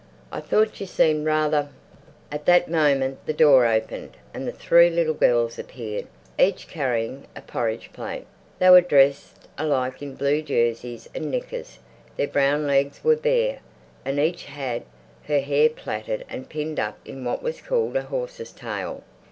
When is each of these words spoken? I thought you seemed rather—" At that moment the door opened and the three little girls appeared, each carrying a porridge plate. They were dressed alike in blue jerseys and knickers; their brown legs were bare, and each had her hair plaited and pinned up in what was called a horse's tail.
I 0.31 0.39
thought 0.39 0.79
you 0.79 0.87
seemed 0.87 1.27
rather—" 1.27 1.69
At 2.31 2.47
that 2.47 2.67
moment 2.67 3.23
the 3.27 3.33
door 3.35 3.67
opened 3.67 4.17
and 4.33 4.47
the 4.47 4.51
three 4.51 4.89
little 4.89 5.13
girls 5.13 5.59
appeared, 5.59 6.07
each 6.39 6.67
carrying 6.67 7.27
a 7.35 7.41
porridge 7.41 7.93
plate. 7.93 8.25
They 8.57 8.71
were 8.71 8.81
dressed 8.81 9.47
alike 9.59 10.01
in 10.01 10.15
blue 10.15 10.41
jerseys 10.41 11.07
and 11.13 11.29
knickers; 11.29 11.77
their 12.17 12.27
brown 12.27 12.65
legs 12.65 13.03
were 13.03 13.15
bare, 13.15 13.59
and 14.03 14.17
each 14.17 14.45
had 14.45 14.81
her 15.25 15.39
hair 15.41 15.69
plaited 15.69 16.25
and 16.27 16.49
pinned 16.49 16.79
up 16.79 16.97
in 17.05 17.23
what 17.23 17.43
was 17.43 17.61
called 17.61 17.95
a 17.95 18.01
horse's 18.01 18.51
tail. 18.51 19.03